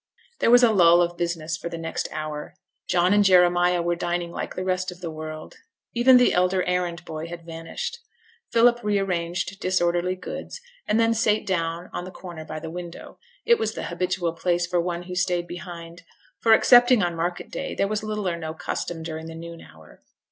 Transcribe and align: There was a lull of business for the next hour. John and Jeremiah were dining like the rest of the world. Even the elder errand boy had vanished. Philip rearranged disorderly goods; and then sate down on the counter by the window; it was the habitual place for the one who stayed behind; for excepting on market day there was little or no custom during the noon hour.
There 0.39 0.49
was 0.49 0.63
a 0.63 0.71
lull 0.71 0.99
of 1.03 1.15
business 1.15 1.55
for 1.57 1.69
the 1.69 1.77
next 1.77 2.09
hour. 2.11 2.55
John 2.89 3.13
and 3.13 3.23
Jeremiah 3.23 3.83
were 3.83 3.95
dining 3.95 4.31
like 4.31 4.55
the 4.55 4.63
rest 4.63 4.91
of 4.91 4.99
the 4.99 5.11
world. 5.11 5.57
Even 5.93 6.17
the 6.17 6.33
elder 6.33 6.63
errand 6.63 7.05
boy 7.05 7.27
had 7.27 7.45
vanished. 7.45 7.99
Philip 8.51 8.79
rearranged 8.81 9.59
disorderly 9.59 10.15
goods; 10.15 10.59
and 10.87 10.99
then 10.99 11.13
sate 11.13 11.45
down 11.45 11.91
on 11.93 12.03
the 12.03 12.11
counter 12.11 12.43
by 12.45 12.59
the 12.59 12.71
window; 12.71 13.19
it 13.45 13.59
was 13.59 13.75
the 13.75 13.83
habitual 13.93 14.33
place 14.33 14.65
for 14.65 14.77
the 14.77 14.81
one 14.85 15.03
who 15.03 15.13
stayed 15.13 15.45
behind; 15.45 16.01
for 16.39 16.51
excepting 16.51 17.03
on 17.03 17.15
market 17.15 17.51
day 17.51 17.75
there 17.75 17.87
was 17.87 18.01
little 18.01 18.27
or 18.27 18.37
no 18.39 18.55
custom 18.55 19.03
during 19.03 19.27
the 19.27 19.35
noon 19.35 19.61
hour. 19.61 20.01